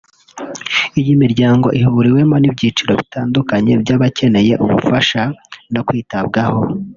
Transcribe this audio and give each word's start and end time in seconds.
Iyi 0.99 1.13
miryango 1.21 1.67
ihuriwemo 1.81 2.35
n’ibyiciro 2.39 2.91
bitandukanye 3.01 3.71
by’abakeneye 3.81 4.53
ubufasha 4.63 5.21
no 5.73 5.81
kwitabwaho 5.87 6.59